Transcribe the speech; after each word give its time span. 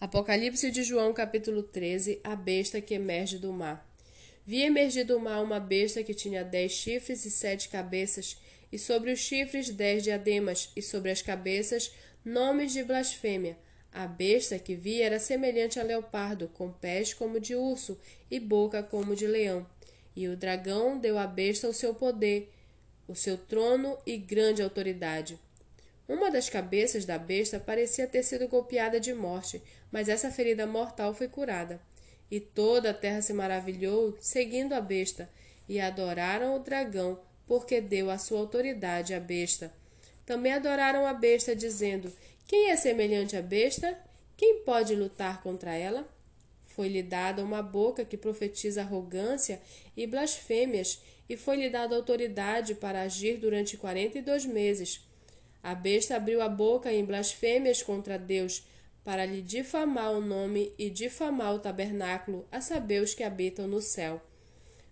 Apocalipse 0.00 0.70
de 0.70 0.82
João, 0.82 1.12
capítulo 1.12 1.62
13 1.62 2.22
A 2.24 2.34
besta 2.34 2.80
que 2.80 2.94
emerge 2.94 3.36
do 3.36 3.52
mar. 3.52 3.86
Vi 4.46 4.62
emergir 4.62 5.04
do 5.04 5.20
mar 5.20 5.42
uma 5.42 5.60
besta 5.60 6.02
que 6.02 6.14
tinha 6.14 6.42
dez 6.42 6.72
chifres 6.72 7.26
e 7.26 7.30
sete 7.30 7.68
cabeças, 7.68 8.38
e 8.72 8.78
sobre 8.78 9.12
os 9.12 9.18
chifres 9.20 9.68
dez 9.68 10.02
diademas, 10.02 10.70
e 10.74 10.80
sobre 10.80 11.10
as 11.10 11.20
cabeças 11.20 11.92
nomes 12.24 12.72
de 12.72 12.82
blasfêmia. 12.82 13.58
A 13.92 14.06
besta 14.06 14.58
que 14.58 14.74
vi 14.74 15.02
era 15.02 15.18
semelhante 15.18 15.78
a 15.78 15.82
leopardo, 15.82 16.48
com 16.48 16.72
pés 16.72 17.12
como 17.12 17.38
de 17.38 17.54
urso 17.54 18.00
e 18.30 18.40
boca 18.40 18.82
como 18.82 19.14
de 19.14 19.26
leão. 19.26 19.66
E 20.16 20.28
o 20.28 20.36
dragão 20.36 20.98
deu 20.98 21.18
à 21.18 21.26
besta 21.26 21.68
o 21.68 21.74
seu 21.74 21.94
poder, 21.94 22.50
o 23.06 23.14
seu 23.14 23.36
trono 23.36 23.98
e 24.06 24.16
grande 24.16 24.62
autoridade. 24.62 25.38
Uma 26.10 26.28
das 26.28 26.48
cabeças 26.48 27.04
da 27.04 27.16
besta 27.16 27.60
parecia 27.60 28.04
ter 28.04 28.24
sido 28.24 28.48
golpeada 28.48 28.98
de 28.98 29.14
morte, 29.14 29.62
mas 29.92 30.08
essa 30.08 30.28
ferida 30.28 30.66
mortal 30.66 31.14
foi 31.14 31.28
curada. 31.28 31.80
E 32.28 32.40
toda 32.40 32.90
a 32.90 32.94
terra 32.94 33.22
se 33.22 33.32
maravilhou, 33.32 34.18
seguindo 34.20 34.72
a 34.72 34.80
besta, 34.80 35.30
e 35.68 35.78
adoraram 35.78 36.56
o 36.56 36.58
dragão, 36.58 37.20
porque 37.46 37.80
deu 37.80 38.10
a 38.10 38.18
sua 38.18 38.40
autoridade 38.40 39.14
à 39.14 39.20
besta. 39.20 39.72
Também 40.26 40.52
adoraram 40.52 41.06
a 41.06 41.14
besta, 41.14 41.54
dizendo: 41.54 42.12
Quem 42.44 42.70
é 42.70 42.76
semelhante 42.76 43.36
à 43.36 43.42
besta? 43.42 43.96
Quem 44.36 44.64
pode 44.64 44.96
lutar 44.96 45.40
contra 45.44 45.76
ela? 45.76 46.08
Foi-lhe 46.64 47.04
dada 47.04 47.44
uma 47.44 47.62
boca 47.62 48.04
que 48.04 48.16
profetiza 48.16 48.80
arrogância 48.80 49.60
e 49.96 50.08
blasfêmias, 50.08 51.00
e 51.28 51.36
foi-lhe 51.36 51.70
dada 51.70 51.94
autoridade 51.94 52.74
para 52.74 53.02
agir 53.02 53.36
durante 53.36 53.76
quarenta 53.76 54.18
e 54.18 54.22
dois 54.22 54.44
meses. 54.44 55.08
A 55.62 55.74
besta 55.74 56.16
abriu 56.16 56.40
a 56.40 56.48
boca 56.48 56.92
em 56.92 57.04
blasfêmias 57.04 57.82
contra 57.82 58.18
Deus, 58.18 58.64
para 59.04 59.24
lhe 59.24 59.42
difamar 59.42 60.12
o 60.12 60.20
nome 60.20 60.72
e 60.78 60.88
difamar 60.88 61.54
o 61.54 61.58
tabernáculo, 61.58 62.46
a 62.50 62.60
saber 62.60 63.02
os 63.02 63.14
que 63.14 63.22
habitam 63.22 63.66
no 63.66 63.80
céu. 63.80 64.22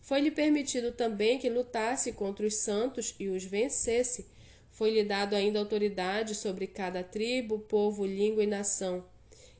Foi-lhe 0.00 0.30
permitido 0.30 0.92
também 0.92 1.38
que 1.38 1.50
lutasse 1.50 2.12
contra 2.12 2.46
os 2.46 2.54
santos 2.56 3.14
e 3.18 3.28
os 3.28 3.44
vencesse. 3.44 4.26
Foi-lhe 4.70 5.02
dado 5.02 5.34
ainda 5.34 5.58
autoridade 5.58 6.34
sobre 6.34 6.66
cada 6.66 7.02
tribo, 7.02 7.58
povo, 7.58 8.06
língua 8.06 8.44
e 8.44 8.46
nação. 8.46 9.04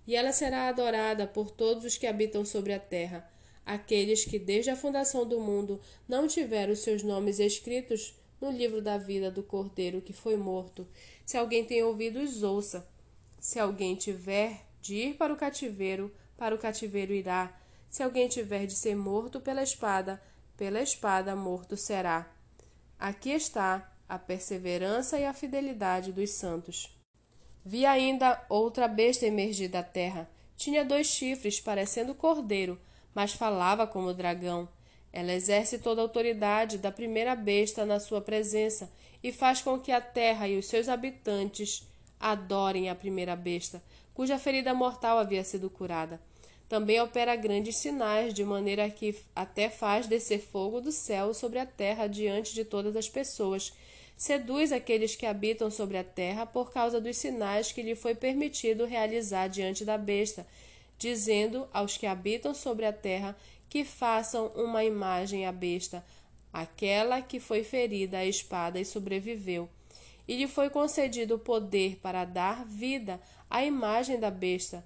E 0.07 0.15
ela 0.15 0.33
será 0.33 0.69
adorada 0.69 1.27
por 1.27 1.51
todos 1.51 1.85
os 1.85 1.99
que 1.99 2.07
habitam 2.07 2.45
sobre 2.45 2.73
a 2.73 2.79
terra, 2.79 3.29
aqueles 3.65 4.25
que 4.25 4.39
desde 4.39 4.71
a 4.71 4.77
fundação 4.77 5.27
do 5.27 5.41
mundo 5.41 5.81
não 6.09 6.29
tiveram 6.29 6.77
seus 6.77 7.03
nomes 7.03 7.41
escritos 7.41 8.15
no 8.41 8.51
livro 8.51 8.83
da 8.83 8.99
vida 8.99 9.31
do 9.31 9.43
cordeiro 9.43 10.03
que 10.03 10.13
foi 10.13 10.37
morto. 10.37 10.87
Se 11.25 11.37
alguém 11.37 11.65
tem 11.65 11.83
ouvidos, 11.83 12.43
ouça. 12.43 12.87
Se 13.41 13.59
alguém 13.59 13.95
tiver 13.95 14.67
de 14.81 14.97
ir 14.97 15.15
para 15.15 15.33
o 15.33 15.37
cativeiro, 15.37 16.13
para 16.37 16.55
o 16.55 16.59
cativeiro 16.59 17.13
irá. 17.13 17.59
Se 17.89 18.03
alguém 18.03 18.29
tiver 18.29 18.67
de 18.67 18.75
ser 18.75 18.95
morto 18.95 19.41
pela 19.41 19.63
espada, 19.63 20.23
pela 20.57 20.81
espada 20.81 21.35
morto 21.35 21.77
será. 21.77 22.31
Aqui 22.99 23.31
está 23.31 23.93
a 24.09 24.19
perseverança 24.19 25.19
e 25.19 25.27
a 25.27 25.33
fidelidade 25.33 26.13
dos 26.13 26.31
santos. 26.31 26.97
Vi 27.65 27.85
ainda 27.85 28.45
outra 28.49 28.87
besta 28.87 29.27
emergir 29.27 29.69
da 29.69 29.83
terra. 29.83 30.31
Tinha 30.57 30.85
dois 30.85 31.09
chifres, 31.09 31.61
parecendo 31.61 32.15
cordeiro, 32.15 32.81
mas 33.15 33.33
falava 33.33 33.87
como 33.87 34.15
dragão. 34.15 34.69
Ela 35.17 35.33
exerce 35.33 35.79
toda 35.79 36.03
a 36.03 36.05
autoridade 36.05 36.77
da 36.77 36.93
primeira 36.93 37.35
besta 37.35 37.87
na 37.87 37.99
sua 37.99 38.21
presença 38.21 38.87
e 39.23 39.33
faz 39.33 39.63
com 39.63 39.79
que 39.79 39.91
a 39.91 39.99
terra 39.99 40.47
e 40.47 40.59
os 40.59 40.67
seus 40.67 40.91
habitantes 40.91 41.89
adorem 42.21 42.91
a 42.91 42.95
primeira 42.95 43.35
besta, 43.35 43.83
cuja 44.13 44.39
ferida 44.39 44.75
mortal 44.75 45.17
havia 45.17 45.43
sido 45.43 45.71
curada. 45.71 46.21
Também 46.69 47.01
opera 47.01 47.35
grandes 47.35 47.79
sinais, 47.79 48.35
de 48.35 48.45
maneira 48.45 48.91
que 48.91 49.17
até 49.35 49.71
faz 49.71 50.07
descer 50.07 50.39
fogo 50.39 50.83
do 50.83 50.93
céu 50.93 51.33
sobre 51.33 51.61
a 51.61 51.65
terra 51.65 52.07
diante 52.07 52.53
de 52.53 52.63
todas 52.63 52.95
as 52.95 53.09
pessoas. 53.09 53.73
Seduz 54.19 54.71
aqueles 54.71 55.17
que 55.17 55.25
habitam 55.25 55.71
sobre 55.71 55.97
a 55.97 56.05
terra 56.05 56.45
por 56.45 56.71
causa 56.71 57.01
dos 57.01 57.17
sinais 57.17 57.73
que 57.73 57.81
lhe 57.81 57.95
foi 57.95 58.15
permitido 58.15 58.85
realizar 58.85 59.49
diante 59.49 59.83
da 59.83 59.97
besta, 59.97 60.47
dizendo 60.99 61.69
aos 61.73 61.97
que 61.97 62.07
habitam 62.07 62.55
sobre 62.55 62.87
a 62.87 62.93
terra 62.93 63.37
que 63.69 63.85
façam 63.85 64.49
uma 64.55 64.85
imagem 64.85 65.47
à 65.47 65.53
besta, 65.53 66.05
aquela 66.53 67.21
que 67.21 67.39
foi 67.39 67.63
ferida 67.63 68.19
à 68.19 68.25
espada 68.25 68.81
e 68.81 68.85
sobreviveu. 68.85 69.69
E 70.27 70.37
lhe 70.37 70.49
foi 70.49 70.71
concedido 70.71 71.35
o 71.35 71.39
poder 71.39 71.97
para 71.97 72.25
dar 72.25 72.65
vida 72.65 73.21
à 73.49 73.65
imagem 73.65 74.19
da 74.19 74.31
besta, 74.31 74.85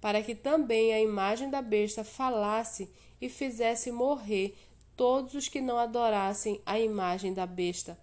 para 0.00 0.22
que 0.22 0.34
também 0.34 0.92
a 0.92 1.00
imagem 1.00 1.48
da 1.48 1.62
besta 1.62 2.02
falasse 2.02 2.90
e 3.20 3.28
fizesse 3.28 3.92
morrer 3.92 4.54
todos 4.96 5.34
os 5.34 5.48
que 5.48 5.60
não 5.60 5.78
adorassem 5.78 6.60
a 6.66 6.78
imagem 6.78 7.32
da 7.32 7.46
besta. 7.46 7.98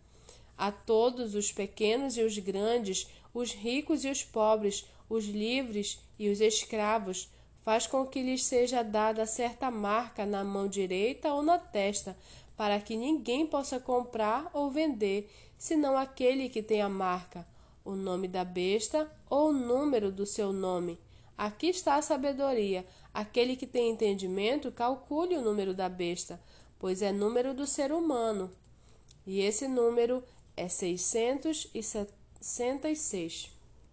A 0.57 0.71
todos 0.71 1.35
os 1.35 1.51
pequenos 1.51 2.17
e 2.17 2.21
os 2.21 2.37
grandes, 2.37 3.07
os 3.33 3.51
ricos 3.51 4.03
e 4.03 4.09
os 4.09 4.23
pobres, 4.23 4.85
os 5.09 5.25
livres 5.25 5.99
e 6.17 6.29
os 6.29 6.41
escravos, 6.41 7.29
Faz 7.61 7.85
com 7.85 8.05
que 8.05 8.21
lhes 8.21 8.45
seja 8.45 8.83
dada 8.83 9.25
certa 9.25 9.69
marca 9.69 10.25
na 10.25 10.41
mão 10.43 10.67
direita 10.67 11.33
ou 11.33 11.43
na 11.43 11.57
testa, 11.57 12.17
para 12.55 12.79
que 12.79 12.95
ninguém 12.97 13.45
possa 13.45 13.79
comprar 13.79 14.49
ou 14.53 14.69
vender, 14.69 15.29
senão 15.57 15.97
aquele 15.97 16.49
que 16.49 16.63
tem 16.63 16.81
a 16.81 16.89
marca, 16.89 17.47
o 17.85 17.95
nome 17.95 18.27
da 18.27 18.43
besta 18.43 19.09
ou 19.29 19.49
o 19.49 19.53
número 19.53 20.11
do 20.11 20.25
seu 20.25 20.51
nome. 20.51 20.99
Aqui 21.37 21.67
está 21.67 21.95
a 21.95 22.01
sabedoria. 22.01 22.85
Aquele 23.13 23.55
que 23.55 23.65
tem 23.65 23.89
entendimento, 23.89 24.73
calcule 24.73 25.37
o 25.37 25.41
número 25.41 25.73
da 25.73 25.87
besta, 25.87 26.37
pois 26.77 27.01
é 27.01 27.13
número 27.13 27.53
do 27.53 27.65
ser 27.65 27.93
humano. 27.93 28.51
E 29.25 29.39
esse 29.39 29.65
número 29.67 30.21
é 30.57 30.67
666. 30.67 33.58